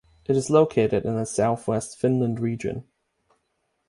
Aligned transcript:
It 0.25 0.35
is 0.35 0.49
located 0.49 1.05
in 1.05 1.13
the 1.15 1.27
Southwest 1.27 1.95
Finland 1.95 2.39
region. 2.39 2.85